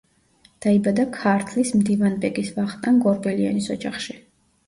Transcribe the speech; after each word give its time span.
დაიბადა 0.65 1.03
ქართლის 1.17 1.73
მდივანბეგის 1.81 2.49
ვახტანგ 2.57 3.05
ორბელიანის 3.13 3.67
ოჯახში. 3.77 4.17